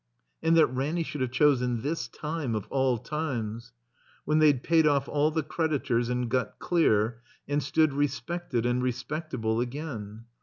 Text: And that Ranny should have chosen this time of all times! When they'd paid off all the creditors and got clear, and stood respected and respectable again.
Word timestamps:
And 0.41 0.57
that 0.57 0.65
Ranny 0.65 1.03
should 1.03 1.21
have 1.21 1.29
chosen 1.29 1.83
this 1.83 2.07
time 2.07 2.55
of 2.55 2.65
all 2.71 2.97
times! 2.97 3.71
When 4.25 4.39
they'd 4.39 4.63
paid 4.63 4.87
off 4.87 5.07
all 5.07 5.29
the 5.29 5.43
creditors 5.43 6.09
and 6.09 6.27
got 6.27 6.57
clear, 6.57 7.21
and 7.47 7.61
stood 7.61 7.93
respected 7.93 8.65
and 8.65 8.81
respectable 8.81 9.61
again. 9.61 10.25